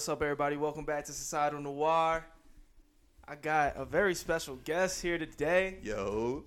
[0.00, 0.56] What's up, everybody?
[0.56, 2.24] Welcome back to Societal Noir.
[3.28, 5.76] I got a very special guest here today.
[5.82, 6.44] Yo,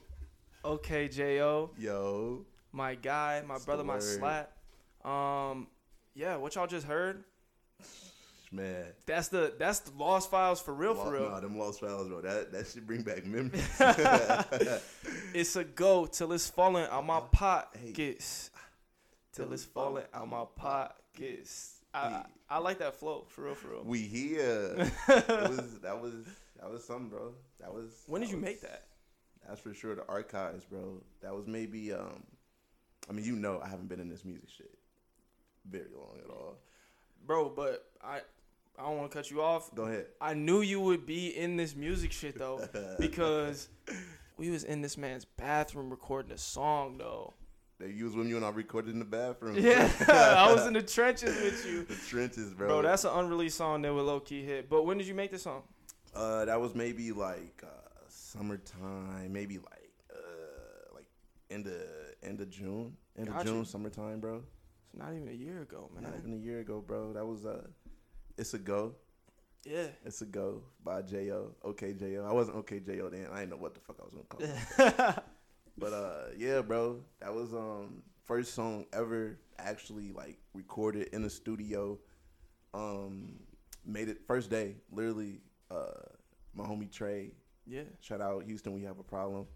[0.66, 2.48] Okay, Jo, yo.
[2.72, 4.54] my guy, my brother, my slap.
[5.06, 5.68] Um,
[6.16, 7.26] yeah, what y'all just heard?
[8.52, 8.86] Man.
[9.06, 11.30] That's the that's the Lost Files for real, for real.
[11.30, 12.22] Nah, them lost files, bro.
[12.22, 13.62] That that should bring back memories.
[15.36, 18.50] It's a go till it's falling out my pockets.
[19.32, 21.83] Till it's falling out my pockets.
[21.94, 23.84] I, I, like that flow, for real, for real.
[23.84, 24.76] we here.
[25.08, 26.14] Was that was
[26.60, 27.34] that was something, bro.
[27.60, 28.04] That was.
[28.08, 28.86] When did you was- make that?
[29.48, 29.96] That's for sure.
[29.96, 31.02] The archives, bro.
[31.22, 31.94] That was maybe.
[31.94, 32.24] um
[33.10, 34.72] I mean, you know, I haven't been in this music shit
[35.70, 36.60] very long at all.
[37.26, 38.22] Bro, but I
[38.78, 39.74] I don't want to cut you off.
[39.76, 40.08] Go ahead.
[40.20, 42.68] I knew you would be in this music shit though,
[43.00, 43.70] because
[44.38, 47.34] we was in this man's bathroom recording a song though.
[47.84, 49.58] They used when you and I recorded in the bathroom.
[49.60, 52.68] Yeah, I was in the trenches with you, the trenches, bro.
[52.68, 52.82] bro.
[52.82, 54.70] That's an unreleased song that would low key hit.
[54.70, 55.64] But when did you make this song?
[56.16, 57.68] Uh, that was maybe like uh,
[58.08, 61.08] summertime, maybe like uh, like
[61.50, 61.74] end of
[62.22, 63.40] end of June, end Gotcha.
[63.42, 64.38] of June, summertime, bro.
[64.86, 66.04] It's not even a year ago, man.
[66.04, 67.12] Not even a year ago, bro.
[67.14, 67.64] That was uh,
[68.38, 68.96] it's a go,
[69.66, 69.88] Yeah.
[70.06, 71.52] it's a go by Jo.
[71.66, 72.26] Okay, Jo.
[72.30, 73.10] I wasn't okay, Jo.
[73.10, 75.24] Then I didn't know what the fuck I was gonna call.
[75.78, 77.02] but uh, yeah, bro.
[77.20, 82.00] That was um first song ever actually like recorded in a studio.
[82.74, 83.40] Um,
[83.86, 85.42] made it first day, literally.
[85.70, 85.92] Uh,
[86.56, 87.32] my homie Trey
[87.66, 87.84] yeah.
[88.02, 89.48] Shout out Houston, we have a problem.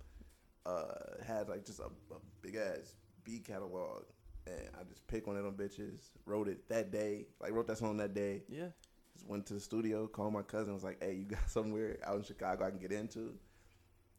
[0.65, 4.03] Uh, had like just a, a big ass beat catalog,
[4.45, 5.99] and I just picked one of them bitches.
[6.25, 8.43] Wrote it that day, like wrote that song that day.
[8.49, 8.67] Yeah.
[9.13, 12.17] Just went to the studio, called my cousin, was like, "Hey, you got somewhere out
[12.17, 13.33] in Chicago I can get into?"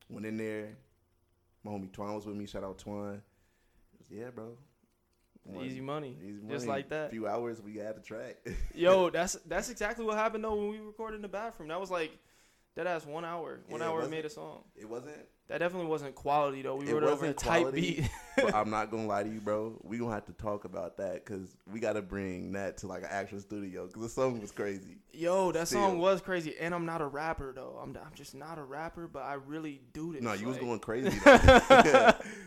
[0.09, 0.78] Went in there.
[1.64, 2.46] My homie Twan was with me.
[2.46, 3.20] Shout out Twan.
[4.10, 4.56] Yeah, bro.
[5.44, 6.16] One- Easy money.
[6.22, 7.06] Easy money, Just like that.
[7.08, 8.36] A few hours, we had the track.
[8.74, 11.68] Yo, that's that's exactly what happened though when we recorded in the bathroom.
[11.68, 12.12] That was like
[12.76, 13.60] that ass one hour.
[13.68, 14.62] One Yeah, hour made a song.
[14.76, 15.16] it wasn't
[15.48, 16.76] That definitely wasn't quality though.
[16.76, 18.06] We It wrote it over a tight beat.
[18.36, 19.81] but I'm not gonna lie to you, bro.
[19.82, 23.09] We gonna have to talk about that because we gotta bring that to like an
[23.10, 24.98] actual studio because the song was crazy.
[25.10, 25.81] Yo, that Still.
[25.88, 27.81] song was crazy, and I'm not a rapper though.
[27.82, 30.20] I'm, I'm just not a rapper, but I really do this.
[30.22, 31.19] No, you was going crazy.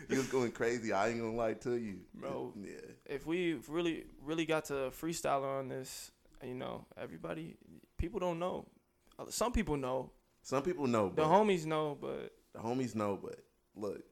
[0.08, 0.92] You was going crazy.
[0.92, 2.52] I ain't gonna lie to you, Bro.
[2.62, 2.70] Yeah,
[3.06, 6.10] If we really, really got to freestyle on this,
[6.44, 7.56] you know, everybody,
[7.98, 8.66] people don't know.
[9.18, 10.10] Uh, Some people know.
[10.42, 13.18] some people know, The homies know, but the homies know.
[13.22, 13.38] But
[13.76, 14.02] look,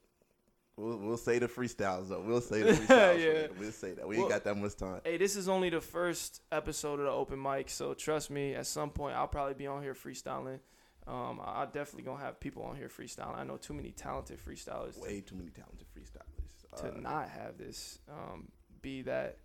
[0.77, 2.21] we'll we'll say the freestyles though.
[2.27, 3.23] We'll say the freestyles.
[3.25, 3.47] Yeah.
[3.59, 4.07] we'll say that.
[4.07, 5.01] We Well- ain't got that much time.
[5.05, 8.55] hey, this is only the first episode of the open mic, so trust me.
[8.55, 10.61] At some point, I'll probably be on here freestyling.
[11.07, 13.37] Um, I definitely gonna have people on here freestyling.
[13.37, 16.81] I know too many talented freestylers to- Way too many talented freestylers.
[16.81, 18.49] to Uh, not have this um,
[18.83, 19.39] be that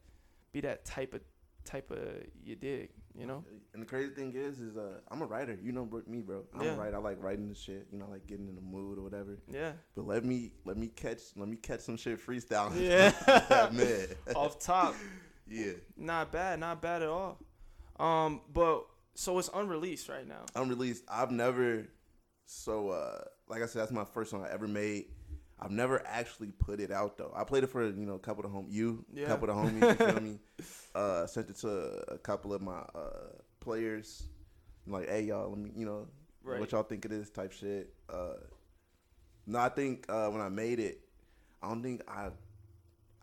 [0.52, 1.22] be that type of
[1.64, 2.00] type of
[2.44, 5.58] you dig you know And the crazy thing is, is uh, I'm a writer.
[5.62, 6.44] You know me, bro.
[6.54, 6.74] I'm Yeah.
[6.74, 6.96] a writer.
[6.98, 7.88] I like writing the shit.
[7.92, 9.38] You know, I like getting in the mood or whatever.
[9.50, 12.72] yeah But let me let me catch let me catch some shit freestyle.
[12.80, 13.70] Yeah.
[13.74, 14.08] man.
[14.36, 14.96] off top
[15.48, 17.38] yeah, not bad not bad at all
[18.00, 21.04] um but so it's unreleased right now unreleased.
[21.08, 21.88] I've never
[22.46, 25.06] so uh like I said, that's my first song I ever made.
[25.60, 27.32] I've never actually put it out though.
[27.36, 29.24] I played it for you know a couple of home you, Yeah.
[29.24, 29.82] a couple of homies.
[29.82, 30.40] You feel me?
[30.96, 31.68] Uh, sent it to
[32.08, 33.28] a couple of my uh
[33.60, 34.24] players.
[34.88, 36.08] Like, hey y'all, let me you know
[36.42, 36.60] Right.
[36.60, 37.94] what y'all think of this type shit.
[38.10, 38.36] Uh,
[39.46, 41.02] no, I think uh, when I made it,
[41.62, 42.30] I don't think I,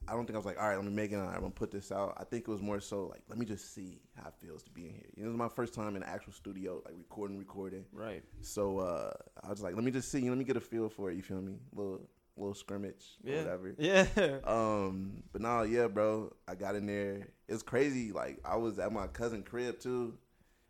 [0.07, 1.17] I don't think I was like, all right, let me make it.
[1.17, 2.15] I'm gonna put this out.
[2.21, 4.71] I think it was more so like, let me just see how it feels to
[4.71, 5.07] be in here.
[5.17, 7.85] You know, it was my first time in an actual studio, like recording, recording.
[7.93, 9.13] right So uh,
[9.43, 11.17] I was like, let me just see, let me get a feel for it.
[11.17, 11.55] You feel me?
[11.75, 12.03] Little
[12.37, 13.75] little scrimmage, or yeah whatever.
[13.79, 14.07] yeah
[14.45, 16.33] Um, but nah, yeah, bro.
[16.49, 17.29] I got in there.
[17.49, 18.13] It's crazy.
[18.13, 20.17] Like I was at my cousin crib too.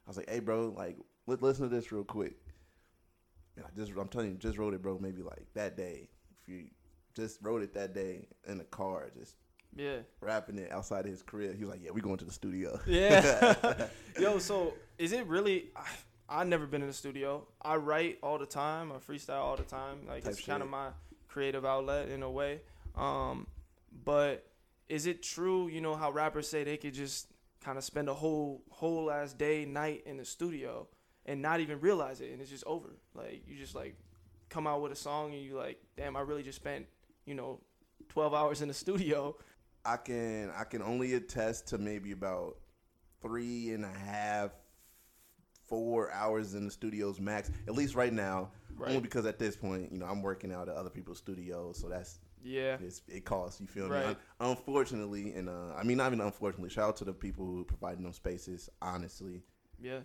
[0.06, 2.34] I was like, hey, bro, like let, listen to this real quick.
[3.56, 4.98] And I just, I'm telling you, just wrote it, bro.
[4.98, 6.08] Maybe like that day.
[6.42, 6.64] If you
[7.14, 9.36] just wrote it that day in the car, just
[9.76, 11.56] yeah rapping it outside of his crib.
[11.56, 12.78] He was like, yeah, we going to the studio.
[12.86, 13.86] yeah
[14.18, 15.86] yo so is it really I,
[16.28, 19.62] i've never been in the studio i write all the time i freestyle all the
[19.62, 20.88] time like Type it's kind of my
[21.32, 22.60] creative outlet in a way.
[22.96, 23.46] Um
[24.04, 24.46] but
[24.88, 27.28] is it true you know how rappers say they could just
[27.64, 30.88] kind of spend a whole whole ass day night in the studio
[31.24, 32.90] and not even realize it and it's just over?
[33.14, 33.96] Like you just like
[34.48, 36.84] come out with a song and you like damn i really just spent
[37.24, 37.58] you know
[38.12, 39.34] 12 hours in the studio.
[39.84, 42.56] I can I can only attest to maybe about
[43.20, 44.50] three and a half,
[45.66, 47.50] four hours in the studios max.
[47.66, 48.50] At least right now,
[48.82, 48.90] Right.
[48.90, 51.88] only because at this point, you know, I'm working out at other people's studios, so
[51.88, 52.76] that's Yeah.
[52.80, 53.60] It's, it costs.
[53.60, 54.08] You feel Right.
[54.08, 54.16] me?
[54.40, 56.70] Un- Unfortunately, and uh, I mean not even unfortunately.
[56.70, 58.68] Shout out to the people who provided those spaces.
[58.80, 59.42] Honestly,
[59.80, 60.00] Yeah.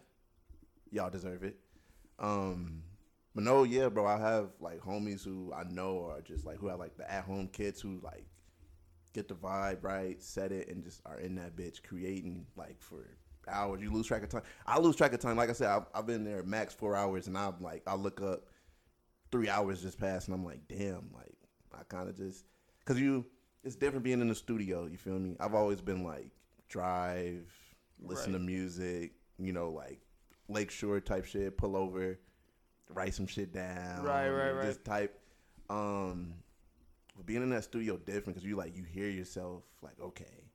[0.92, 1.60] y'all deserve it.
[2.20, 2.84] Um,
[3.36, 4.06] but no, yeah, bro.
[4.06, 7.24] I have like homies who I know are just like who have like the at
[7.24, 8.26] home kids who like
[9.14, 13.18] get the vibe right, set it, and just are in that bitch creating like for
[13.48, 13.82] hours.
[13.82, 14.42] You lose track of time.
[14.66, 15.38] I lose track of time.
[15.38, 18.22] Like I said, I've, I've been there max four hours, and I'm like, I look
[18.22, 18.46] up
[19.38, 21.36] three hours just passed, and I'm like, damn, like
[21.74, 22.46] I kind of just
[22.80, 23.24] because you,
[23.64, 24.88] it's different being in the studio.
[24.88, 25.36] You feel me?
[25.40, 26.32] I've always been like
[26.70, 27.46] drive,
[28.02, 28.40] listen Right.
[28.40, 30.00] to music, you know, like
[30.50, 32.20] lakeshore type shit, pull over,
[32.90, 34.66] write some shit down, Right, right, right.
[34.66, 35.20] Just type.
[35.70, 36.34] Um,
[37.16, 40.46] but being in that studio different because you like you hear yourself like, okay,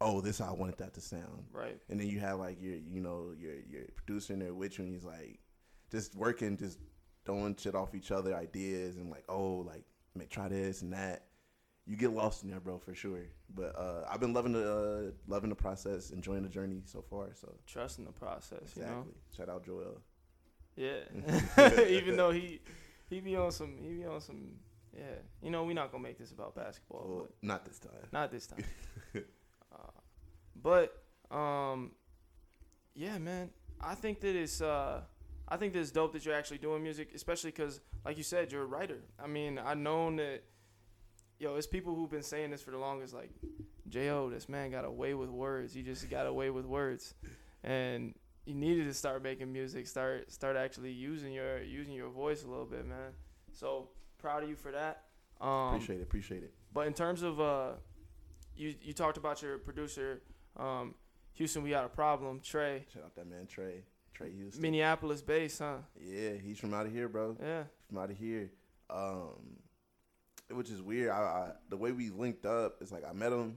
[0.00, 1.44] oh, this how I wanted that to sound.
[1.52, 1.78] Right.
[1.90, 4.84] And then you have like your, you know, your your producer in there with you,
[4.84, 5.38] and he's like,
[5.90, 6.78] just working, just
[7.24, 9.84] throwing shit off each other, ideas, and like, oh, like,
[10.30, 11.26] try this and that.
[11.86, 13.24] You get lost in there, bro, for sure.
[13.52, 17.30] But uh, I've been loving the uh, loving the process, enjoying the journey so far.
[17.34, 19.06] So Trusting the process, exactly, you know.
[19.36, 20.00] shout out Joel.
[20.76, 21.80] Yeah.
[21.88, 22.60] Even though he
[23.10, 24.52] he be on some he be on some
[24.96, 25.16] yeah.
[25.42, 27.90] You know, we're not gonna make this about basketball, Well, not this time.
[28.12, 28.64] not this time.
[29.72, 29.76] uh,
[30.62, 31.90] but um
[32.94, 33.50] yeah, man.
[33.80, 35.00] I think that it's uh
[35.52, 38.50] I think that it's dope that you're actually doing music, especially because, like you said,
[38.50, 39.00] you're a writer.
[39.22, 40.44] I mean, I've known that,
[41.38, 43.28] yo, it's people who've been saying this for the longest, like,
[43.86, 45.76] J.O., this man got away with words.
[45.76, 47.12] You just got away with words.
[47.62, 48.14] And
[48.46, 52.48] you needed to start making music, start start actually using your using your voice a
[52.48, 53.12] little bit, man.
[53.52, 55.04] So proud of you for that.
[55.38, 56.02] Um, appreciate it.
[56.02, 56.54] Appreciate it.
[56.72, 57.72] but in terms of uh,
[58.56, 60.22] you you talked about your producer,
[60.56, 60.94] um,
[61.34, 61.62] Houston.
[61.62, 62.40] We got a problem.
[62.40, 63.84] Trey, Shout out that man Trey.
[64.14, 64.62] Trey Houston.
[64.62, 65.76] Minneapolis based, huh?
[66.00, 67.36] Yeah, he's from out of here, bro.
[67.42, 67.64] Yeah.
[67.88, 68.50] From out of here.
[68.90, 69.56] Um,
[70.50, 71.10] which is weird.
[71.10, 73.56] I, I the way we linked up is like I met him.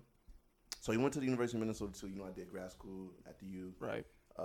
[0.79, 2.07] So he went to the University of Minnesota too.
[2.07, 3.73] You know, I did grad school at the U.
[3.79, 4.05] Right.
[4.37, 4.43] Uh,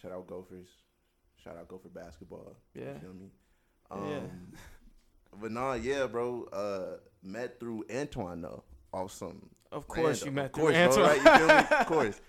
[0.00, 0.68] shout out Gophers.
[1.42, 2.56] Shout out Gopher basketball.
[2.74, 2.92] Yeah.
[2.94, 3.30] You feel me?
[3.90, 4.20] Um, Yeah.
[5.40, 6.44] But nah, yeah, bro.
[6.52, 8.62] Uh, met through Antoine though.
[8.92, 11.24] Off some Of course, random- you met of course, through bro, Antoine.
[11.24, 11.40] right?
[11.40, 11.76] You feel me?
[11.80, 12.20] Of course.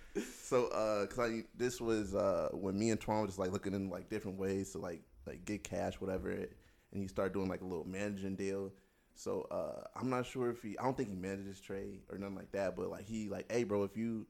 [0.53, 3.73] So, uh, cause I this was uh when me and Twan were just like looking
[3.73, 6.29] in like different ways to like like get cash, whatever.
[6.29, 8.71] And he started doing like a little managing deal.
[9.15, 10.77] So uh, I'm not sure if he.
[10.77, 12.75] I don't think he manages Trey or nothing like that.
[12.75, 14.27] But like he like, hey, bro, if you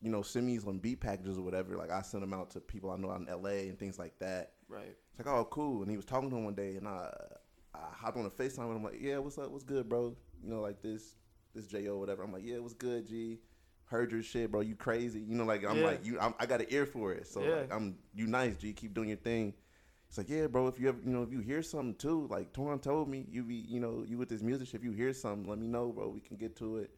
[0.00, 2.60] you know send me some beat packages or whatever, like I send them out to
[2.60, 3.68] people I know out in L.A.
[3.68, 4.52] and things like that.
[4.66, 4.96] Right.
[5.10, 5.82] It's like, oh, cool.
[5.82, 7.10] And he was talking to him one day, and I,
[7.74, 8.82] I hopped on a FaceTime with him.
[8.82, 9.50] like, yeah, what's up?
[9.50, 10.16] What's good, bro?
[10.42, 11.16] You know, like this,
[11.54, 12.22] this Jo, whatever.
[12.22, 13.40] I'm like, yeah, what's good, G?
[13.86, 14.60] Heard your shit, bro.
[14.60, 15.20] You crazy?
[15.20, 15.84] You know, like I'm Yeah.
[15.84, 16.18] like you.
[16.18, 17.56] I'm, I got an ear for it, so Yeah.
[17.60, 18.72] like I'm you nice, G.
[18.72, 19.54] Keep doing your thing.
[20.08, 20.68] It's like, yeah, bro.
[20.68, 23.42] If you ever, you know, if you hear something too, like Twan told me, you
[23.42, 24.68] be, you know, you with this music.
[24.68, 26.08] shit, If you hear something, let me know, bro.
[26.08, 26.90] We can get to it.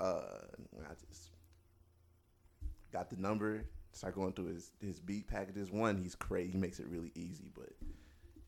[0.00, 0.22] Uh,
[0.84, 1.30] I just
[2.92, 3.64] got the number.
[3.92, 5.70] Start going through his his beat packages.
[5.70, 6.52] One, he's crazy.
[6.52, 7.50] He makes it really easy.
[7.54, 7.70] But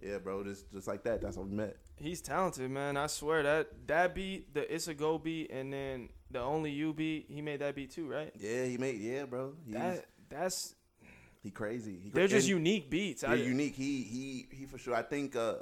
[0.02, 1.21] yeah, bro, just just like that.
[1.21, 1.76] That's how we met.
[1.97, 2.97] He's talented, man.
[2.97, 6.92] I swear that that beat, the It's a Go beat, and then the Only You
[6.92, 8.33] beat, he made that beat too, right?
[8.38, 9.00] Yeah, he made.
[9.00, 9.54] Yeah, bro.
[9.66, 10.75] He's, That that's
[11.42, 11.99] he crazy.
[12.02, 13.23] He they're cra- just unique beats.
[13.23, 13.75] They're I, unique.
[13.75, 14.95] He he he for sure.
[14.95, 15.37] I think.
[15.37, 15.57] uh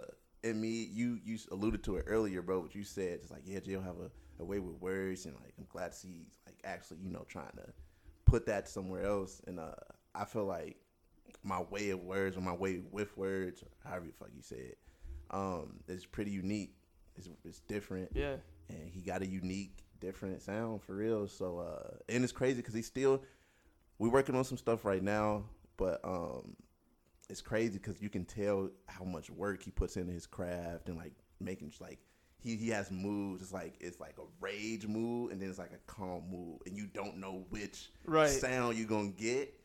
[0.45, 2.61] and me, you you alluded to it earlier, bro.
[2.61, 4.09] What you said, just like yeah, Jill have a,
[4.41, 7.25] a way with words, and like I'm glad to see he's like actually, you know,
[7.29, 7.67] trying to
[8.25, 9.41] put that somewhere else.
[9.49, 9.73] And uh
[10.15, 10.77] I feel like
[11.43, 14.57] my way of words or my way with words, or however the fuck you say
[14.57, 14.79] it,
[15.31, 16.75] um, is pretty unique.
[17.17, 18.37] It's, it's different, yeah,
[18.69, 21.27] and he got a unique, different sound for real.
[21.27, 23.23] So, uh, and it's crazy because he's still
[23.99, 25.45] we're working on some stuff right now,
[25.77, 26.55] but um,
[27.29, 30.97] it's crazy because you can tell how much work he puts into his craft and
[30.97, 31.99] like making like
[32.41, 33.43] he he has moves.
[33.43, 36.77] It's like it's like a rage move and then it's like a calm move, and
[36.77, 38.29] you don't know which Right.
[38.29, 39.58] sound you're gonna get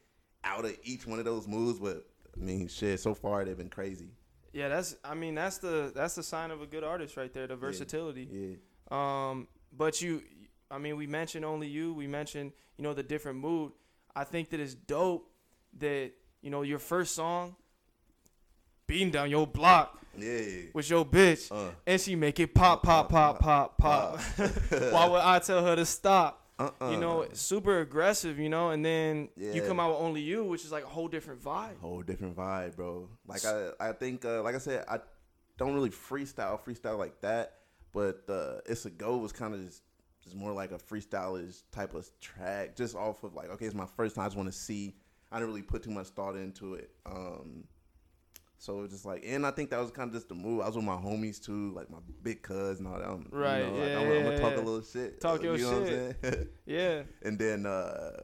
[0.44, 1.80] out of each one of those moves.
[1.80, 4.10] But I mean, shit, so far they've been crazy.
[4.54, 4.68] yeah.
[4.70, 7.48] That's I mean that's the that's the sign of a good artist right there.
[7.48, 8.28] The versatility.
[8.32, 8.56] Yeah,
[9.30, 10.22] Um, but you,
[10.70, 11.94] I mean, we mentioned only you.
[11.94, 13.72] We mentioned you know the different mood.
[14.16, 15.30] I think that it's dope
[15.80, 17.56] that you know your first song,
[18.88, 20.42] beating down your block yeah.
[20.74, 21.72] with your bitch, Uh.
[21.88, 24.20] and she make it pop, pop, pop, pop, pop.
[24.70, 26.43] Why would I tell her to stop?
[26.60, 26.92] Uh-uh.
[26.92, 28.40] You know, super aggressive.
[28.40, 31.08] You know, and then you come out with only you, which is like a whole
[31.08, 31.80] different vibe.
[31.80, 33.10] whole different vibe, bro.
[33.28, 35.00] Like I, I think, uh, like I said, I
[35.58, 37.60] don't really freestyle, freestyle like that.
[37.92, 39.84] But uh, it's a go was kind of just,
[40.24, 43.86] just more like a freestylish type of track, just off of like, okay, it's my
[43.86, 44.24] first time.
[44.24, 44.96] I just want to see.
[45.32, 46.90] I didn't really put too much thought into it.
[47.06, 47.66] Um,
[48.64, 50.62] So it was just like, and I think that was kind of just the move.
[50.62, 53.10] I was with my homies too, like my big cuz and all that.
[53.10, 55.20] I'm, Right, You know, like, yeah, I'm, I'm gonna talk a little shit.
[55.20, 56.18] Talk uh, your you know What shit.
[56.24, 56.48] I'm saying?
[56.66, 57.02] Yeah.
[57.24, 58.22] and then uh,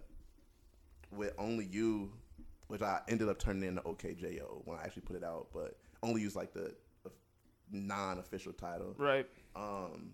[1.12, 2.14] with only you,
[2.68, 6.22] which I ended up turning into OKJO when I actually put it out, but only
[6.22, 7.12] use like the, the
[7.74, 8.96] non-official title.
[8.98, 9.28] Right.
[9.58, 10.12] Um,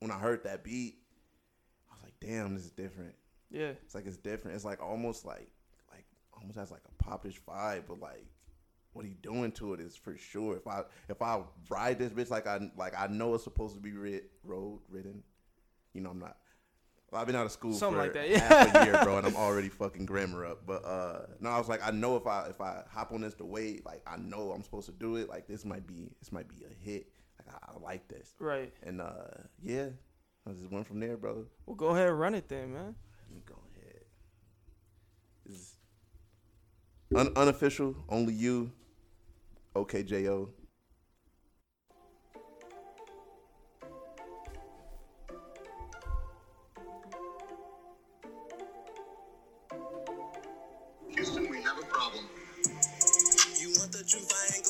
[0.00, 0.96] when I heard that beat,
[1.88, 3.14] I was like, damn, this is different.
[3.48, 3.74] Yeah.
[3.84, 4.56] It's like it's different.
[4.56, 5.52] It's like almost like
[5.92, 8.26] like almost has like a popish vibe, but like
[8.94, 10.56] what he doing to it is for sure.
[10.56, 13.80] If I if I ride this bitch like I like I know it's supposed to
[13.80, 15.22] be rid, road ridden,
[15.92, 16.36] you know I'm not.
[17.10, 18.38] Well, I've been out of school Something for like that, yeah.
[18.40, 20.66] half a year, bro, and I'm already fucking grammar up.
[20.66, 23.34] But uh no, I was like, I know if I if I hop on this
[23.34, 25.28] the way, like I know I'm supposed to do it.
[25.28, 27.08] Like this might be this might be a hit.
[27.38, 28.72] Like I, I like this, Right.
[28.82, 29.12] and uh
[29.62, 29.88] yeah,
[30.48, 31.42] I just went from there, brother.
[31.66, 32.94] Well, go ahead and run it then, man.
[33.28, 34.00] Let me go ahead.
[35.46, 35.76] This is
[37.14, 38.72] un- unofficial, only you.
[39.74, 40.48] OKJO.
[51.08, 52.24] Houston, we have a problem.
[53.58, 54.32] You want the truth?
[54.32, 54.63] I ain't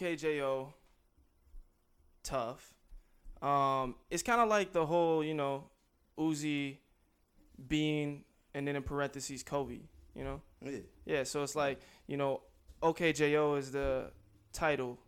[0.00, 0.72] OKJO,
[2.22, 2.74] tough.
[3.42, 5.64] Um, it's kind of like the whole, you know,
[6.18, 6.78] Uzi
[7.68, 9.80] Bean, and then in parentheses Kobe.
[10.14, 10.78] You know, Yeah.
[11.06, 11.22] yeah.
[11.24, 12.42] So it's like, you know,
[12.82, 14.10] OKJO is the
[14.52, 14.98] title,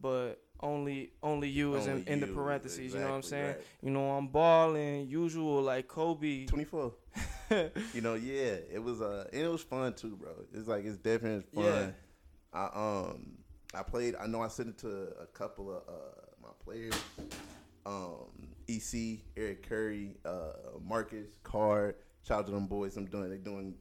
[0.00, 2.92] but only only you is in, in the you, parentheses.
[2.92, 3.46] You know what I'm saying?
[3.46, 3.60] right.
[3.82, 6.46] You know, I'm balling, usual like Kobe.
[6.46, 6.92] 24.
[7.94, 10.30] you know, yeah, it was uh it was fun too, bro.
[10.52, 11.64] It's like it's definitely fun.
[11.64, 11.90] Yeah.
[12.52, 13.38] I um
[13.74, 16.94] I played I know I sent it to a couple of uh my players.
[17.86, 21.96] Um EC, Eric Curry, uh Marcus, Card,
[22.30, 22.96] out to them boys.
[22.96, 23.74] I'm doing They're doing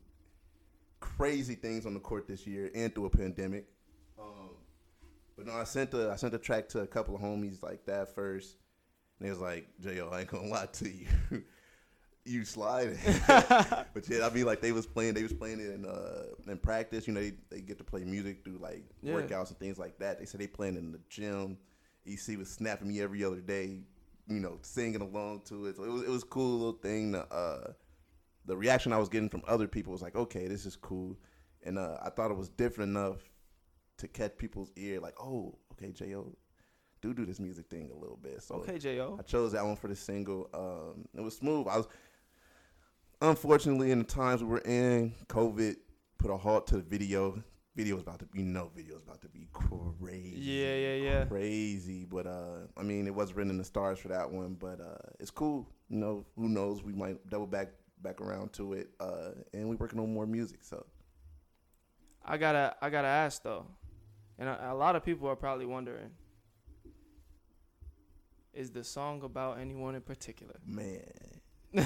[0.99, 3.67] crazy things on the court this year and through a pandemic.
[4.19, 4.51] Um
[5.35, 7.85] but no, I sent the I sent the track to a couple of homies like
[7.85, 8.57] that first.
[9.19, 11.07] And they was like, J.O., I ain't gonna lie to you.
[12.27, 12.97] you sliding.
[13.27, 16.57] but yeah, I mean like they was playing they was playing it in uh in
[16.57, 19.13] practice, you know, they, they get to play music through like Yeah.
[19.13, 20.19] workouts and things like that.
[20.19, 21.57] They said they playing in the gym.
[22.05, 23.81] EC was snapping me every other day,
[24.27, 25.75] you know, singing along to it.
[25.77, 27.71] So it was it was a cool little thing to uh
[28.45, 31.17] the reaction I was getting from other people was like, okay, this is cool.
[31.63, 33.17] And uh, I thought it was different enough
[33.97, 36.33] to catch people's ear, like, oh, okay, J.O.,
[37.01, 38.41] do do this music thing a little bit.
[38.41, 39.17] So okay, Jo.
[39.19, 40.49] I chose that one for the single.
[40.53, 41.67] Um, it was smooth.
[41.67, 41.87] I was
[43.21, 45.75] unfortunately in the times we're in, COVID
[46.17, 47.43] put a halt to the video.
[47.75, 50.39] Video was about to, you know, video was about to be crazy.
[50.39, 51.25] Yeah, yeah, yeah.
[51.25, 54.55] Crazy, but uh, I mean, it was written in the stars for that one.
[54.55, 55.69] But uh, it's cool.
[55.89, 56.83] You know, who knows?
[56.83, 57.69] We might double back
[58.01, 58.89] back around to it.
[58.99, 60.63] Uh, and we're working on more music.
[60.63, 60.85] So
[62.25, 63.67] I gotta I gotta ask though,
[64.39, 66.09] and a, a lot of people are probably wondering:
[68.53, 70.55] Is the song about anyone in particular?
[70.65, 71.03] man,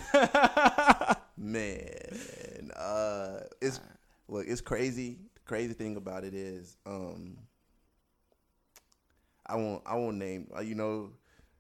[1.38, 3.80] man, uh, it's
[4.28, 5.20] look, it's crazy.
[5.36, 7.38] The crazy thing about it is, um,
[9.46, 10.48] I won't, I won't name.
[10.56, 11.12] Uh, you know,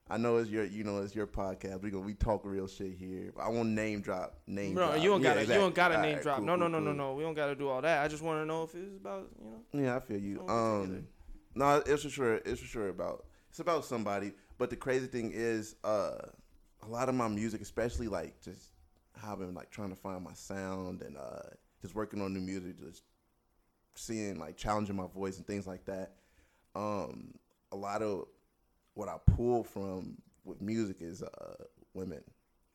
[0.09, 1.81] I know it's your, you know, it's your podcast.
[1.81, 3.31] We go, we talk real shit here.
[3.35, 4.75] But I won't name drop, name.
[4.75, 5.01] Bro, drop.
[5.03, 5.55] you don't Yeah, gotta exactly.
[5.55, 6.37] you don't gotta All name right, drop.
[6.37, 6.93] cool, no, no, cool, no, no, cool.
[6.95, 7.13] no.
[7.15, 8.03] We don't gotta do all that.
[8.03, 9.85] I just want to know if it's about you know.
[9.85, 10.45] Yeah, I feel you.
[10.47, 11.07] Um,
[11.55, 12.35] no, it's for sure.
[12.45, 13.25] It's for sure about.
[13.49, 14.31] It's about somebody.
[14.57, 16.15] But the crazy thing is, uh,
[16.83, 18.69] a lot of my music, especially like just
[19.21, 21.49] how I've been like trying to find my sound and uh,
[21.81, 23.03] just working on new music, just
[23.95, 26.13] seeing like challenging my voice and things like that.
[26.75, 27.35] Um,
[27.71, 28.25] a lot of
[28.93, 31.63] what I pull from with music is uh,
[31.93, 32.23] women.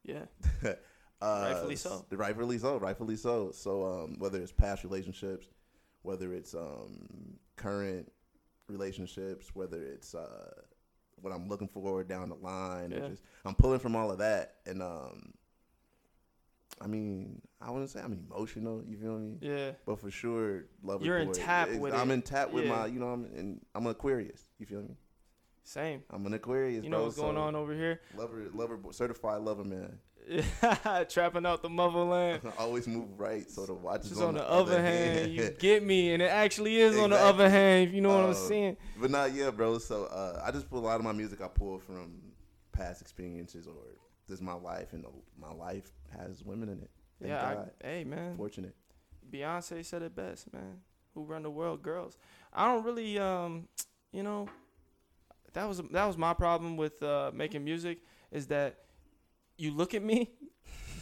[0.05, 0.25] Yeah.
[0.65, 0.75] uh,
[1.23, 2.05] Rightfully so.
[2.11, 2.76] Rightfully so.
[2.79, 3.50] Rightfully so.
[3.53, 5.49] So um, whether it's past relationships,
[6.03, 8.11] whether it's um, current
[8.69, 10.53] relationships, whether it's uh,
[11.21, 13.09] what I'm looking for down the line, Yeah.
[13.09, 15.33] just I'm pulling from all of that, and um,
[16.80, 18.83] I mean, I wouldn't say I'm emotional.
[18.87, 19.38] You feel me?
[19.40, 19.71] Yeah.
[19.87, 21.02] But for sure, love.
[21.02, 22.14] You're in tap with I'm it.
[22.14, 22.71] in tap with Yeah.
[22.76, 24.42] my, you know, I'm in, I'm an Aquarius.
[24.59, 24.95] You feel me?
[25.64, 26.02] Same.
[26.11, 26.85] I'm an Aquarius.
[26.85, 28.00] You know bro, what's going so on over here?
[28.16, 29.99] Lover, lover, certified lover man.
[31.08, 32.41] Trapping out the motherland.
[32.45, 35.82] I always move right, so the watch is Just on the other hand, you get
[35.84, 37.89] me, and it actually is on the other hand.
[37.89, 38.76] If you know what I'm Uh, saying.
[39.00, 39.78] But not yeah, bro.
[39.78, 41.41] So uh, I just put a lot of my music.
[41.41, 42.21] I pull from
[42.73, 43.75] past experiences or
[44.28, 45.08] this is my life, and the,
[45.41, 46.91] my life has women in it.
[47.21, 47.54] Thank yeah.
[47.54, 47.71] God.
[47.82, 48.36] I, hey, man.
[48.36, 48.75] Fortunate.
[49.30, 50.80] Beyonce said it best, man.
[51.15, 52.19] Who run the world, girls.
[52.52, 53.69] I don't really, um,
[54.12, 54.49] you know,
[55.54, 58.76] that was that was my problem with uh, making music is that
[59.56, 60.30] you look at me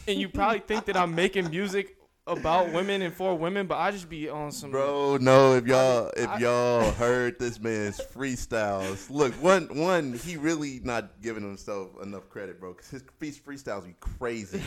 [0.07, 3.91] and you probably think that I'm making music about women and for women, but I
[3.91, 9.09] just be on some Bro, no, if y'all if I- y'all heard this man's freestyles,
[9.09, 13.03] look, one one he really not giving himself enough credit, bro, because his
[13.39, 14.61] freestyles be crazy.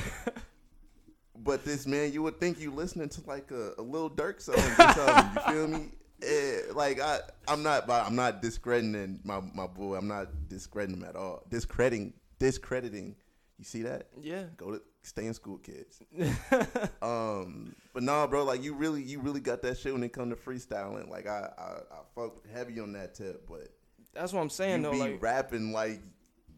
[1.37, 4.57] but this man, you would think you listening to like a, a little Durk song
[4.57, 5.43] or something.
[5.47, 5.89] You feel me?
[6.21, 9.97] Eh, like I, I'm not, I'm not discrediting my my boy.
[9.97, 11.45] I'm not discrediting him at all.
[11.49, 13.15] Discrediting, discrediting.
[13.59, 14.07] You see that?
[14.23, 14.45] Yeah.
[14.57, 16.01] Go to stay in school, kids.
[17.03, 20.31] um, but nah, bro, like you really, you really got that shit when it come
[20.31, 21.11] to freestyling.
[21.11, 23.69] Like I, I, I fuck heavy on that tip, but
[24.15, 24.93] That's what I'm saying you though.
[24.93, 26.01] be Like rapping like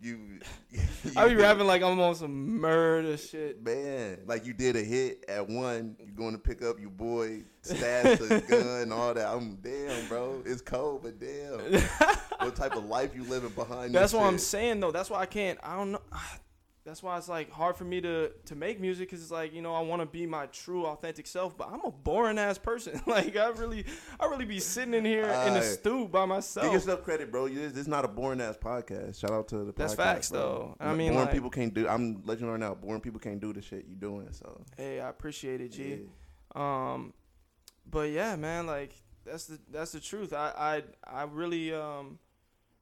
[0.03, 0.41] you.
[1.17, 3.65] I be you- rapping like I'm on some murder shit.
[3.65, 7.45] Man, like you did a hit at one, you going to pick up your boy,
[7.63, 9.27] stash the gun, all that.
[9.27, 10.43] I'm damn, bro.
[10.45, 11.61] It's cold, but damn.
[12.41, 13.95] what type of life you living behind?
[13.95, 14.91] That's what I'm saying though.
[14.91, 15.59] That's why I can't.
[15.63, 16.03] I don't know.
[16.91, 19.63] That's why it's like hard for me to to make music because it's like you
[19.63, 23.01] know I want to be my true authentic self, but I'm a boring ass person.
[23.07, 23.85] like I really,
[24.19, 26.65] I really be sitting in here in the stew by myself.
[26.67, 27.47] Give yourself credit, bro.
[27.47, 29.21] This is not a boring ass podcast.
[29.21, 30.41] Shout out to the That's podcast, facts, bro.
[30.41, 30.77] though.
[30.85, 31.87] I mean, boring like- people can't do.
[31.87, 32.75] I'm letting you know now.
[32.75, 34.27] Boring people can't do the shit you're doing.
[34.33, 36.01] So Hey, I appreciate it, G.
[36.57, 36.93] yeah.
[36.93, 37.15] Um,
[37.89, 40.33] but yeah, man, like that's the that's the truth.
[40.33, 42.19] I I I really um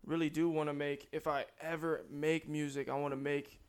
[0.07, 1.09] really do want to make.
[1.13, 3.61] If I ever make music, I want to make,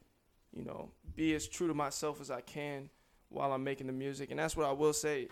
[0.56, 2.90] you know, be as true to myself as I can
[3.30, 5.28] while I'm making the music, and that's what I will say.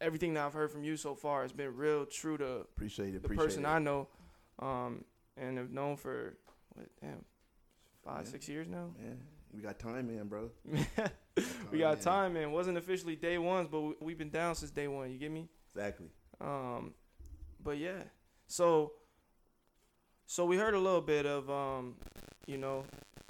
[0.00, 3.22] Everything that I've heard from you so far has been real true to appreciate it.
[3.22, 3.68] the Appreciate person it.
[3.68, 4.08] I know,
[4.58, 5.04] um,
[5.38, 6.36] and have known for
[6.74, 7.24] what damn
[8.04, 8.30] five Yeah.
[8.30, 8.90] six years now.
[9.00, 9.18] Man,
[9.54, 10.50] we got time, man, bro.
[11.72, 11.98] we got man.
[12.04, 12.52] time, man.
[12.52, 15.10] Wasn't officially day ones, but we, we've been down since day one.
[15.10, 15.48] You get me?
[15.74, 16.10] Exactly.
[16.42, 16.92] Um,
[17.64, 18.02] but yeah.
[18.48, 18.92] So,
[20.26, 21.94] so we heard a little bit of um,
[22.46, 22.84] you know,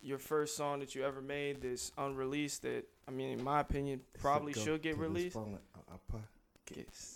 [0.07, 2.63] your first song that you ever made, this unreleased.
[2.63, 5.37] That I mean, in my opinion, probably should get released.
[5.37, 6.21] I- I pop-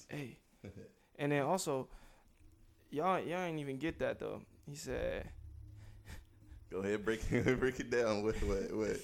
[0.08, 0.38] Hey,
[1.18, 1.88] and then also,
[2.90, 4.42] y'all y'all ain't even get that though.
[4.68, 5.28] He said,
[6.70, 7.20] Go ahead, break
[7.58, 8.22] break it down.
[8.22, 8.96] What what what?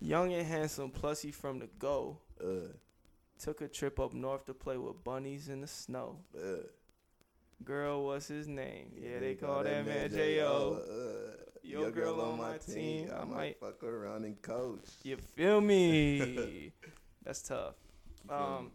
[0.00, 2.68] "Young and handsome, plus he from the go." Uh,
[3.38, 6.16] Took a trip up north to play with bunnies in the snow.
[6.36, 6.62] uh.
[7.64, 8.92] Girl, what's his name?
[8.96, 10.74] Yeah, they call that man J.O.
[10.74, 14.84] Uh, Your girl on my team, I might- fuck around and coach.
[15.04, 16.72] You feel me?
[17.24, 17.74] That's tough.
[18.28, 18.72] Um,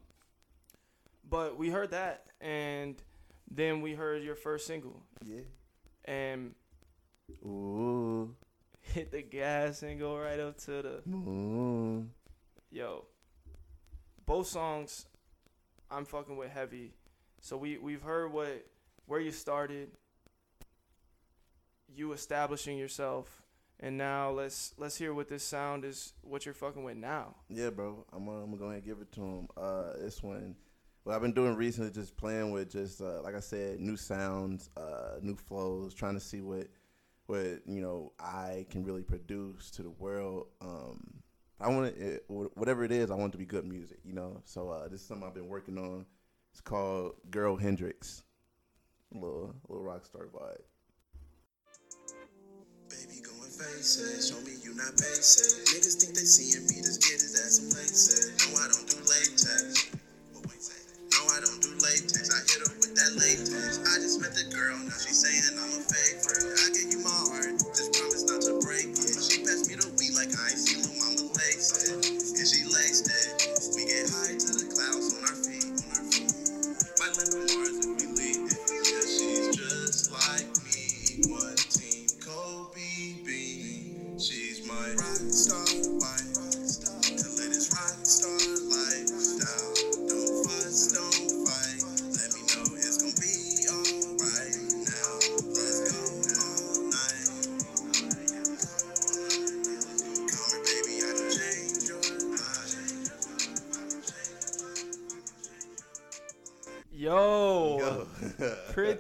[1.29, 2.95] but we heard that, and
[3.49, 5.41] then we heard your first single, Yeah.
[6.05, 6.53] and
[7.45, 8.35] Ooh.
[8.81, 12.07] hit the gas and go right up to the Ooh.
[12.71, 13.05] yo.
[14.25, 15.05] Both songs,
[15.89, 16.93] I'm fucking with heavy.
[17.41, 18.65] So we we've heard what
[19.07, 19.89] where you started,
[21.87, 23.41] you establishing yourself,
[23.79, 26.13] and now let's let's hear what this sound is.
[26.21, 27.35] What you're fucking with now.
[27.49, 28.05] Yeah, bro.
[28.13, 29.47] I'm, I'm gonna go ahead and give it to him.
[29.57, 30.55] Uh, this one,
[31.03, 34.69] what I've been doing recently, just playing with just uh, like I said, new sounds,
[34.77, 36.67] uh, new flows, trying to see what
[37.27, 40.47] what you know I can really produce to the world.
[40.61, 41.23] Um,
[41.59, 44.41] I want it, whatever it is, I want it to be good music, you know.
[44.43, 46.05] So uh, this is something I've been working on.
[46.51, 48.23] It's called Girl Hendrix,
[49.13, 50.61] little little rock star vibe.
[53.57, 54.21] And.
[54.21, 55.65] Show me you not basic.
[55.73, 57.73] Niggas think they seeing me, get some.
[57.73, 59.89] No, I don't do latex.
[60.37, 62.29] No, I don't do latex.
[62.29, 63.81] I hit her with that latex.
[63.81, 66.53] I just met the girl, now saying I'm a friend.
[66.53, 66.96] I gave you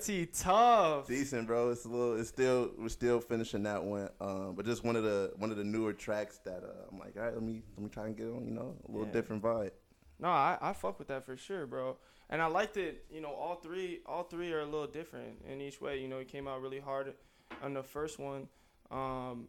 [0.01, 1.07] Tough.
[1.07, 1.71] decent, bro.
[1.71, 2.19] It's a little.
[2.19, 2.71] It's still.
[2.77, 4.09] We're still finishing that one.
[4.21, 7.15] Um, but just one of the one of the newer tracks that uh, I'm like,
[7.17, 8.45] all right, let me let me try and get on.
[8.45, 9.13] You know, a little Yeah.
[9.13, 9.71] different vibe.
[10.19, 11.97] No, I, I fuck with that for sure, bro.
[12.29, 13.05] And I liked it.
[13.11, 15.99] You know, all three all three are a little different in each way.
[16.01, 17.13] You know, it came out really hard
[17.63, 18.47] on the first one,
[18.91, 19.47] um,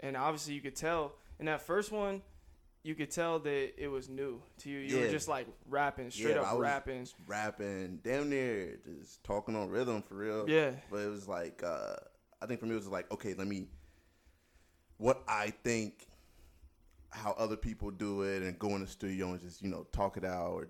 [0.00, 2.22] and obviously you could tell in that first one,
[2.86, 4.78] you could tell that it was new to you.
[4.78, 7.08] You were just like rapping, straight Yeah, up rapping.
[7.26, 10.48] Rapping, damn near just talking on rhythm for real.
[10.48, 11.96] Yeah, But it was like, uh,
[12.40, 13.66] I think for me it was like, okay, let me,
[14.98, 16.06] what I think,
[17.10, 20.16] how other people do it, and go in the studio and just you know talk
[20.16, 20.68] it out or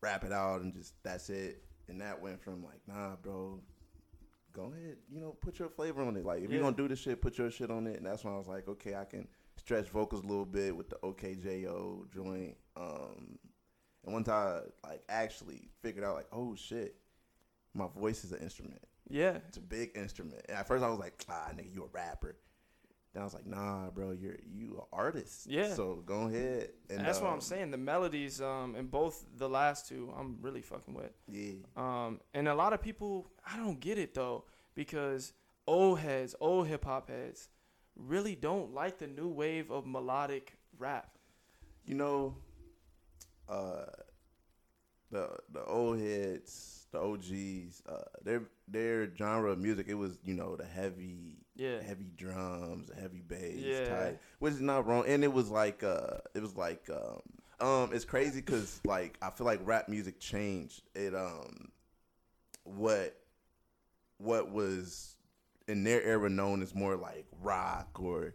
[0.00, 1.62] rap it out and just that's it.
[1.88, 3.60] And that went from like, nah, bro,
[4.52, 6.24] go ahead, you know, put your flavor on it.
[6.24, 6.56] Like if Yeah.
[6.56, 7.96] you're gonna do this shit, put your shit on it.
[7.96, 9.28] And that's when I was like, okay, I can
[9.64, 12.56] stretch vocals a little bit with the OKJO joint.
[12.76, 13.38] Um,
[14.04, 16.96] and once I like actually figured out like, oh shit,
[17.72, 18.82] my voice is an instrument.
[19.08, 20.42] yeah, It's a big instrument.
[20.48, 22.36] And at first I was like, ah, nigga, you a rapper.
[23.14, 25.46] Then I was like, nah, bro, you're you an artist.
[25.46, 25.72] Yeah.
[25.72, 26.70] So go ahead.
[26.90, 27.70] And and that's what um, I'm saying.
[27.70, 31.12] The melodies, um, in both the last two, I'm really fucking with.
[31.28, 31.52] Yeah.
[31.76, 35.32] Um, and a lot of people, I don't get it though, because
[35.66, 37.48] old heads, old hip hop heads,
[37.96, 41.08] really don't like the new wave of melodic rap.
[41.84, 42.36] You know,
[43.48, 43.84] uh,
[45.10, 50.34] the the old heads, the OGs, uh, their their genre of music, it was you
[50.34, 51.82] know the heavy, Yeah.
[51.82, 53.88] heavy drums, heavy bass Yeah.
[53.88, 55.04] type, which is not wrong.
[55.06, 57.20] And it was like, uh, it was like, um,
[57.66, 60.82] um, it's crazy because like I feel like rap music changed.
[60.94, 61.70] It um,
[62.64, 63.16] what
[64.18, 65.13] what was
[65.68, 68.34] in their era known as more like rock or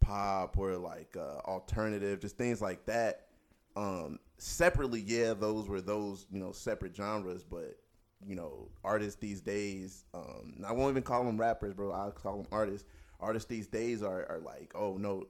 [0.00, 3.28] pop or like uh, alternative, just things like that.
[3.76, 7.76] Um, separately, yeah, those were those you know separate genres, but
[8.26, 11.92] you know artists these days, um, I won't even call them rappers, bro.
[11.92, 12.86] I'll call them artists.
[13.20, 15.24] Artists these days are are like, oh no,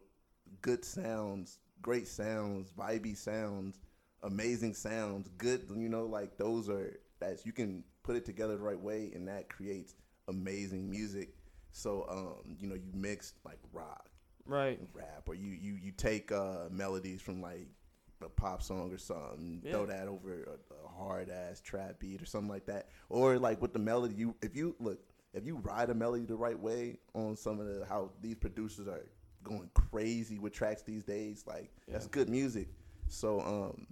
[0.60, 3.78] good sounds, great sounds, vibey sounds,
[4.22, 5.66] amazing sounds, good.
[5.74, 9.28] You know, like those are that's you can put it together the right way, and
[9.28, 9.94] that creates
[10.28, 11.34] amazing music.
[11.72, 14.08] So, um, you know, you mix like rock,
[14.44, 14.78] Right.
[14.92, 17.68] rap, or you you you take uh, melodies from like
[18.22, 19.72] a pop song or something, Yeah.
[19.72, 23.60] throw that over a, a hard ass trap beat or something like that, or like
[23.62, 25.00] with the melody, you if you look
[25.32, 28.86] if you ride a melody the right way on some of the how these producers
[28.86, 29.06] are
[29.42, 32.68] going crazy with tracks these days, like that's good music.
[33.08, 33.86] So um,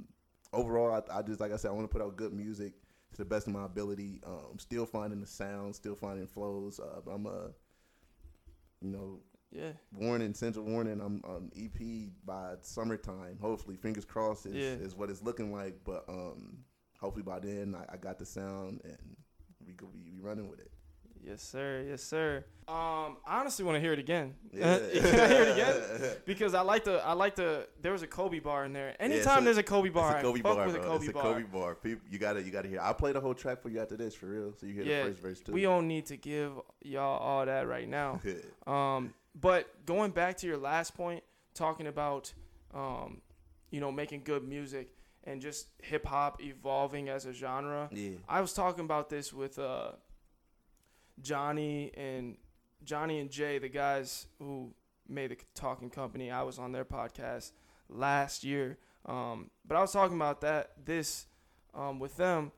[0.53, 2.75] overall, I, I just like I said, I want to put out good music
[3.13, 4.21] to the best of my ability.
[4.27, 6.79] Um, still finding the sound, still finding flows.
[6.81, 7.51] Uh, I'm a,
[8.81, 9.21] you know,
[9.51, 9.73] Yeah.
[9.93, 11.01] warning, central warning.
[11.01, 13.39] I'm on EP by summertime.
[13.41, 14.85] Hopefully, fingers crossed is, Yeah.
[14.85, 15.83] is what it's looking like.
[15.85, 16.59] But um,
[17.01, 19.17] hopefully by then I, I got the sound and
[19.67, 20.71] we could be, be running with it.
[21.25, 21.85] Yes, sir.
[21.89, 22.45] Yes, sir.
[22.67, 24.35] Um, I honestly want to hear it again.
[24.53, 24.79] Yeah.
[24.93, 26.17] Can I hear it again?
[26.25, 28.95] Because I like the I like the there was a Kobe bar in there.
[29.01, 30.85] Anytime so there's a Kobe bar, it's a Kobe I fuck bar, with bro.
[30.85, 31.23] a Kobe it's a bar.
[31.23, 31.75] Kobe bar.
[31.75, 32.81] People, you gotta you gotta hear.
[32.81, 35.03] I'll play the whole track for you after this for real, so you hear Yeah,
[35.05, 35.53] the first verse too.
[35.53, 36.53] We don't need to give
[36.83, 38.21] y'all all that right now.
[38.67, 42.33] Um, but going back to your last point, talking about,
[42.73, 43.21] um,
[43.71, 47.89] you know, making good music and just hip hop evolving as a genre.
[47.93, 49.93] yeah, I was talking about this with uh,
[51.23, 52.37] Johnny and
[52.85, 54.75] Johnny and Jay, the guys who
[55.09, 56.31] made the Talking Company.
[56.31, 57.53] I was on their podcast
[57.89, 61.27] last year, um, but I was talking about that this
[61.75, 62.53] um, with them.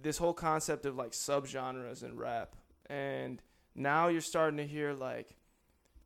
[0.00, 2.56] This whole concept of like subgenres in rap,
[2.88, 3.42] and
[3.74, 5.36] now you're starting to hear like,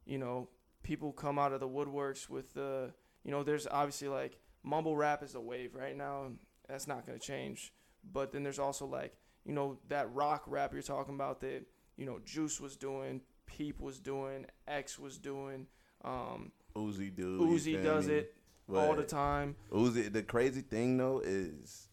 [0.05, 0.49] you know,
[0.83, 2.93] people come out of the woodworks with the,
[3.25, 6.33] you know, there's obviously like mumble rap is a wave right now.
[6.69, 7.73] That's not gonna change.
[8.13, 11.65] But then there's also like, you know, that rock rap you're talking about that,
[11.97, 15.67] you know, Juice was doing, Peep was doing, X was doing,
[16.05, 17.41] um, Uzi do.
[17.41, 18.15] Uzi does me?
[18.15, 18.35] it
[18.75, 19.55] all the time.
[19.73, 20.13] Uzi.
[20.13, 21.89] The crazy thing though is,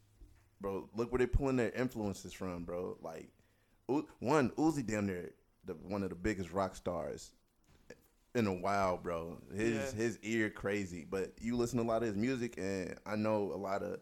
[0.60, 2.98] bro, look where they pulling their influences from, bro.
[3.02, 3.30] Like,
[4.20, 5.32] one Uzi damn near
[5.66, 7.32] the one of the biggest rock stars
[8.34, 9.38] in a while, bro.
[9.54, 10.02] His Yeah.
[10.02, 13.52] his ear crazy, but you listen to a lot of his music, and I know
[13.54, 14.00] a lot of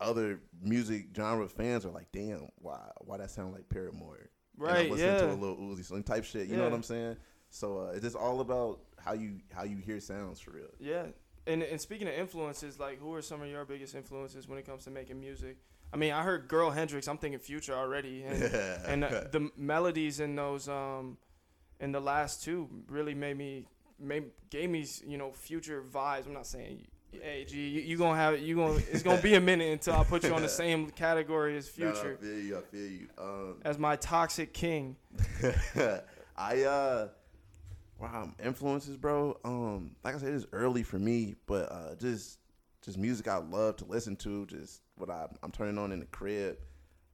[0.00, 4.30] other music genre fans are like, damn, why why that sound like Paramore?
[4.58, 5.20] And I'm Right, listening yeah.
[5.20, 6.48] to a little Uzi Slim type shit.
[6.48, 7.16] You know what I'm saying?
[7.50, 10.68] So uh, it's just all about how you how you hear sounds for real.
[10.78, 11.06] Yeah.
[11.46, 14.66] And and speaking of influences, like who are some of your biggest influences when it
[14.66, 15.56] comes to making music?
[15.92, 17.06] I mean, I heard Girl Hendrix.
[17.08, 18.42] I'm thinking Future already, and
[18.86, 21.18] and uh, the melodies in those um
[21.80, 23.66] in the last two really made me
[23.98, 26.26] made gave me you know Future vibes.
[26.26, 26.86] I'm not saying
[27.20, 30.04] Hey, G, you, you gonna have you gonna it's gonna be a minute until I
[30.04, 32.56] put you on the same category as Future I feel you.
[32.56, 33.08] I feel you.
[33.18, 34.96] Um, as my toxic king.
[36.36, 37.08] I uh
[38.00, 39.38] wow influences, bro.
[39.44, 42.38] Um, like I said, it's early for me, but uh, just
[42.80, 44.46] just music I love to listen to.
[44.46, 46.56] Just what I I'm turning on in the crib.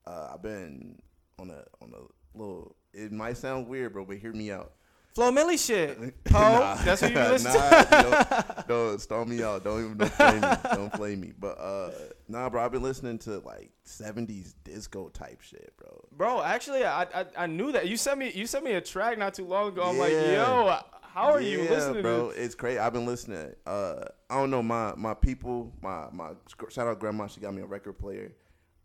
[0.06, 0.98] Uh, I've been
[1.38, 2.76] on a on a little.
[2.94, 4.72] It might sound weird, bro, but hear me out.
[5.14, 5.98] Flo Milli shit.
[6.32, 8.64] Ho, that's what you listen to.
[8.68, 9.64] nah, storm me out.
[9.64, 10.56] Don't even don't play me.
[10.72, 11.32] Don't play me.
[11.38, 11.90] But uh,
[12.28, 16.04] nah, bro, I've been listening to like '70s disco type shit, bro.
[16.16, 17.88] Bro, actually, I, I I knew that.
[17.88, 19.82] You sent me you sent me a track not too long ago.
[19.82, 22.30] I'm like, yo, how are you listening bro?
[22.30, 22.40] to?
[22.40, 22.78] It's crazy.
[22.78, 23.52] I've been listening.
[23.66, 25.72] Uh, I don't know my my people.
[25.82, 26.30] My my
[26.68, 27.26] shout out grandma.
[27.26, 28.32] She got me a record player.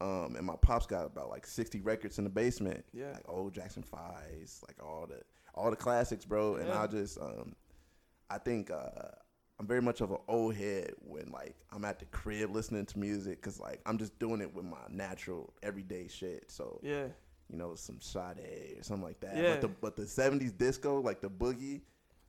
[0.01, 2.83] Um, and my pops got about like sixty records in the basement.
[2.91, 3.11] Yeah.
[3.11, 5.21] like old Jackson Fives, like all the
[5.53, 6.55] all the classics, bro.
[6.55, 6.81] And Yeah.
[6.81, 7.55] I just um,
[8.29, 9.09] I think uh,
[9.59, 12.99] I'm very much of an old head when like I'm at the crib listening to
[12.99, 16.49] music because like I'm just doing it with my natural everyday shit.
[16.49, 17.05] So Yeah,
[17.49, 19.35] you know, some Sade or something like that.
[19.37, 19.49] Yeah.
[19.51, 21.81] But the but the seventies disco, like the boogie,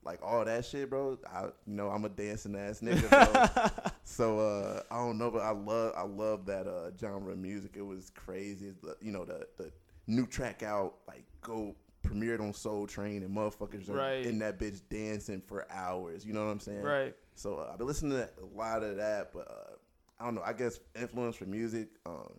[0.03, 1.17] like all that shit, bro.
[1.27, 3.91] I you know, I'm a dancing ass nigga, bro.
[4.03, 7.71] so uh I don't know, but I love I love that uh genre of music.
[7.75, 8.73] It was crazy.
[8.83, 9.71] The, you know, the the
[10.05, 11.75] new track out, like go
[12.05, 14.25] premiered on Soul Train and motherfuckers are Right.
[14.25, 16.25] in that bitch dancing for hours.
[16.25, 16.81] You know what I'm saying?
[16.81, 17.15] right.
[17.35, 19.75] So uh, I've been listening to a lot of that, but uh,
[20.19, 20.41] I don't know.
[20.43, 21.89] I guess influence for music.
[22.05, 22.31] Um,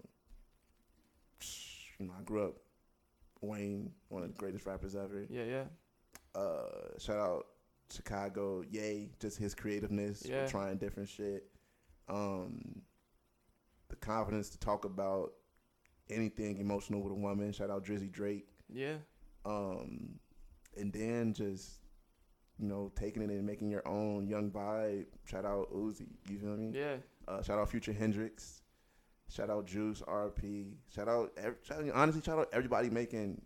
[1.99, 2.55] you know, I grew up
[3.41, 5.25] Wayne, one of the greatest rappers ever.
[5.29, 5.65] Yeah, yeah.
[6.35, 7.47] Uh, shout out
[7.91, 9.11] Chicago, yay!
[9.21, 10.47] Just his creativeness, Yeah.
[10.47, 11.49] trying different shit.
[12.09, 12.83] Um,
[13.89, 15.33] the confidence to talk about
[16.11, 17.53] anything emotional with a woman.
[17.53, 18.47] Shout out Drizzy Drake.
[18.69, 18.97] Yeah.
[19.47, 20.19] Um,
[20.77, 21.81] and then just
[22.59, 25.07] you know taking it and making your own young vibe.
[25.25, 26.07] Shout out Uzi.
[26.29, 26.73] You feel me?
[26.75, 26.97] Yeah.
[27.29, 28.63] Uh, shout out Future Hendrix.
[29.29, 30.75] Shout out Juice RP.
[30.95, 33.43] Shout out, ev- shout honestly, shout out everybody making,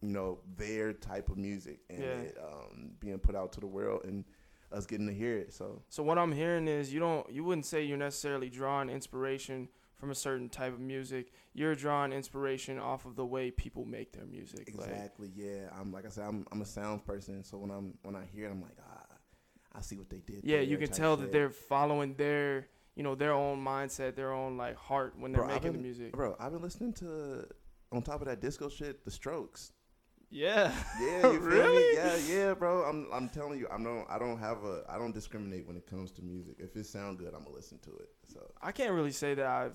[0.00, 2.08] you know, their type of music and Yeah.
[2.22, 4.24] it, um, being put out to the world and
[4.72, 5.52] us getting to hear it.
[5.52, 9.68] So So what I'm hearing is you don't you wouldn't say you're necessarily drawing inspiration
[10.02, 11.32] from a certain type of music.
[11.54, 14.68] You're drawing inspiration off of the way people make their music.
[14.76, 15.68] Like, exactly, yeah.
[15.78, 17.44] I'm like I said, I'm I'm a sounds person.
[17.44, 19.14] So when I'm when I hear it, I'm like, ah,
[19.72, 20.40] I see what they did.
[20.42, 24.56] yeah, you can tell that they're following their you know their own mindset, their own
[24.56, 26.10] like heart when they're Bro, I've making the music.
[26.10, 27.46] Bro, I've been listening to
[27.92, 29.70] on top of that disco shit, The Strokes.
[30.32, 30.72] Yeah.
[31.00, 31.76] Yeah, you Really?
[31.76, 31.94] me?
[31.94, 32.82] Yeah, yeah, bro.
[32.82, 35.86] I'm I'm telling you, I'm no I don't have a I don't discriminate when it
[35.86, 36.56] comes to music.
[36.58, 38.08] If it sound good, I'm gonna listen to it.
[38.26, 39.74] So I can't really say that I've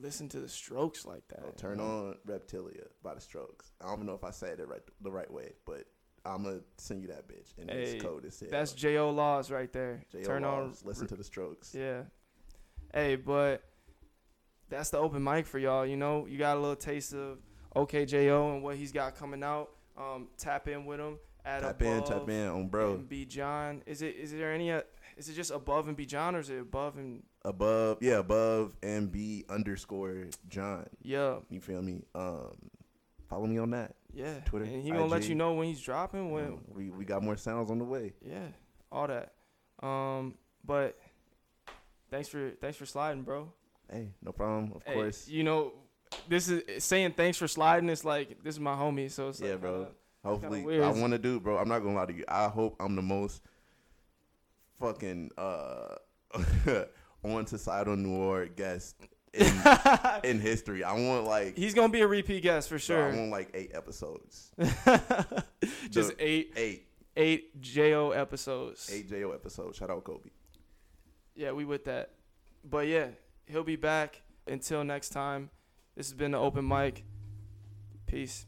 [0.00, 1.40] listened to the Strokes like that.
[1.44, 3.72] I'll turn on Reptilia by The Strokes.
[3.80, 5.84] I don't know if I said it right the right way, but
[6.24, 9.72] I'm gonna send you that bitch and Hey, it's code is That's Jo Laws right
[9.72, 10.02] there.
[10.12, 10.22] J.O.
[10.24, 10.74] Turn on.
[10.84, 11.74] Listen to The Strokes.
[11.74, 12.02] Yeah.
[12.92, 13.62] Hey, but
[14.68, 15.86] that's the open mic for y'all.
[15.86, 17.38] You know, you got a little taste of
[17.76, 19.70] OKJO and what he's got coming out.
[19.96, 21.18] Um, tap in with him.
[21.44, 22.98] At Tap in, above tap in on bro.
[22.98, 23.82] Be John.
[23.86, 24.14] Is it?
[24.16, 24.70] Is there any?
[25.10, 28.18] Uh, is it just above and be John, or is it above and Above, yeah,
[28.18, 30.86] above and be underscore John.
[31.02, 32.02] yeah, You feel me?
[32.14, 32.52] Um,
[33.28, 33.94] follow me on that.
[34.12, 34.40] yeah?
[34.44, 36.30] Twitter, And he gonna let you know when he's dropping.
[36.32, 38.12] When Um, we we got more sounds on the way.
[38.24, 38.48] yeah,
[38.92, 39.32] all that.
[39.82, 40.98] Um, but
[42.10, 43.52] thanks for thanks for sliding, bro.
[43.90, 44.72] Hey, no problem.
[44.74, 45.26] Of Hey, course.
[45.28, 45.72] You know,
[46.28, 47.88] this is saying thanks for sliding.
[47.88, 49.72] It's like this is my homie, so it's Yeah, like, bro.
[49.84, 49.90] kinda-
[50.22, 50.82] Hopefully.
[50.82, 51.56] I want to do, bro.
[51.56, 52.24] I'm not gonna lie to you.
[52.28, 53.40] I hope I'm the most
[54.80, 55.94] fucking uh
[57.24, 58.96] on societal noir guest
[59.34, 59.52] in,
[60.24, 60.82] in history.
[60.84, 63.70] I want like He's gonna be a repeat guest for bro, I want like eight
[63.74, 64.50] episodes.
[65.90, 68.90] Just The- eight eight, eight Jo episodes.
[68.92, 69.76] eight Jo episodes.
[69.78, 70.30] Shout out Kobe.
[71.34, 72.10] Yeah, we with that.
[72.64, 73.08] But yeah,
[73.46, 74.22] he'll be back.
[74.46, 75.50] Until next time,
[75.96, 77.04] this has been the open mic.
[78.06, 78.46] Peace.